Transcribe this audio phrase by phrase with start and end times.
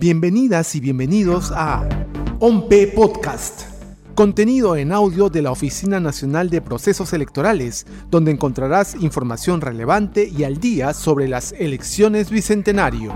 [0.00, 1.86] Bienvenidas y bienvenidos a
[2.38, 3.64] OMPE Podcast,
[4.14, 10.44] contenido en audio de la Oficina Nacional de Procesos Electorales, donde encontrarás información relevante y
[10.44, 13.12] al día sobre las elecciones bicentenario.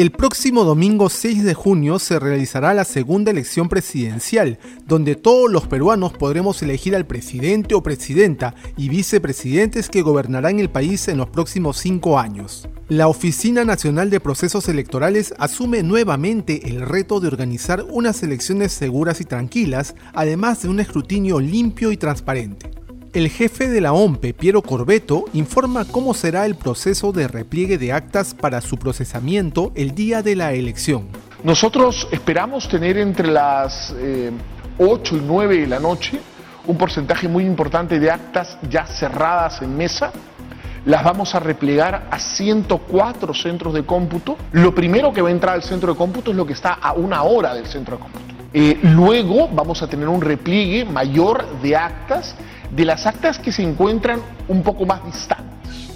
[0.00, 5.66] El próximo domingo 6 de junio se realizará la segunda elección presidencial, donde todos los
[5.66, 11.28] peruanos podremos elegir al presidente o presidenta y vicepresidentes que gobernarán el país en los
[11.28, 12.66] próximos cinco años.
[12.88, 19.20] La Oficina Nacional de Procesos Electorales asume nuevamente el reto de organizar unas elecciones seguras
[19.20, 22.70] y tranquilas, además de un escrutinio limpio y transparente.
[23.12, 27.92] El jefe de la OMPE, Piero Corbeto, informa cómo será el proceso de repliegue de
[27.92, 31.08] actas para su procesamiento el día de la elección.
[31.42, 33.92] Nosotros esperamos tener entre las
[34.78, 36.20] 8 eh, y 9 de la noche
[36.68, 40.12] un porcentaje muy importante de actas ya cerradas en mesa.
[40.84, 44.36] Las vamos a replegar a 104 centros de cómputo.
[44.52, 46.92] Lo primero que va a entrar al centro de cómputo es lo que está a
[46.92, 48.24] una hora del centro de cómputo.
[48.52, 52.36] Eh, luego vamos a tener un repliegue mayor de actas
[52.70, 55.50] de las actas que se encuentran un poco más distantes.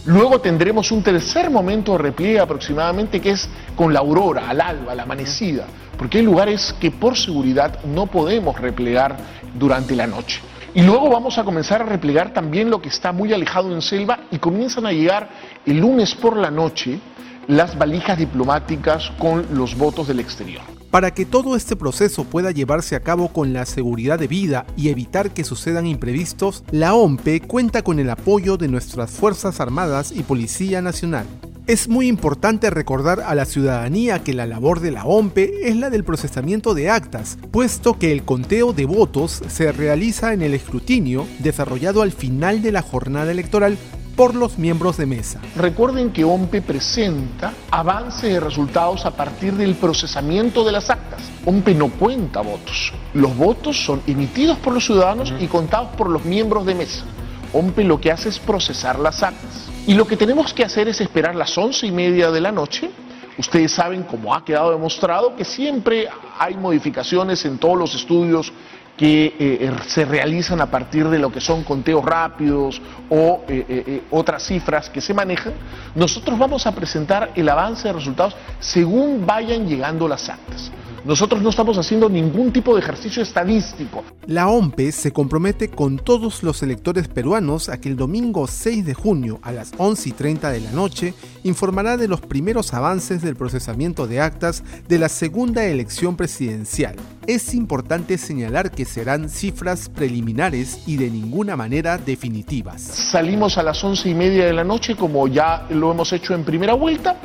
[0.07, 4.95] Luego tendremos un tercer momento de repliegue aproximadamente que es con la aurora, al alba,
[4.95, 5.65] la amanecida,
[5.97, 9.17] porque hay lugares que por seguridad no podemos replegar
[9.55, 10.43] durante la noche.
[10.75, 14.21] Y luego vamos a comenzar a replegar también lo que está muy alejado en selva
[14.31, 15.31] y comienzan a llegar
[15.65, 16.99] el lunes por la noche
[17.47, 20.74] las valijas diplomáticas con los votos del exterior.
[20.95, 25.33] Para que todo este proceso pueda llevarse a cabo con la seguridad debida y evitar
[25.33, 30.83] que sucedan imprevistos, la OMPE cuenta con el apoyo de nuestras Fuerzas Armadas y Policía
[30.83, 31.27] Nacional.
[31.67, 35.91] Es muy importante recordar a la ciudadanía que la labor de la OMPE es la
[35.91, 41.27] del procesamiento de actas, puesto que el conteo de votos se realiza en el escrutinio
[41.41, 43.79] desarrollado al final de la jornada electoral
[44.17, 45.41] por los miembros de mesa.
[45.57, 51.21] Recuerden que OMPE presenta avance de resultados a partir del procesamiento de las actas.
[51.45, 52.93] OMPE no cuenta votos.
[53.13, 57.05] Los votos son emitidos por los ciudadanos y contados por los miembros de mesa.
[57.53, 59.69] OMPE lo que hace es procesar las actas.
[59.87, 62.91] Y lo que tenemos que hacer es esperar las once y media de la noche
[63.37, 66.09] Ustedes saben, como ha quedado demostrado, que siempre
[66.39, 68.53] hay modificaciones en todos los estudios
[68.97, 74.03] que eh, eh, se realizan a partir de lo que son conteos rápidos o eh,
[74.11, 75.53] otras cifras que se manejan,
[75.95, 80.71] nosotros vamos a presentar el avance de resultados según vayan llegando las actas.
[81.05, 84.03] Nosotros no estamos haciendo ningún tipo de ejercicio estadístico.
[84.27, 88.95] La OMPE se compromete con todos los electores peruanos a que el domingo 6 de
[88.95, 93.37] junio a las 11 y 30 de la noche informará de los primeros avances del
[93.37, 96.97] procesamiento de actas de la segunda elección presidencial.
[97.27, 102.81] Es importante señalar que serán cifras preliminares y de ninguna manera definitivas.
[102.81, 106.45] Salimos a las 11 y media de la noche como ya lo hemos hecho en
[106.45, 107.21] primera vuelta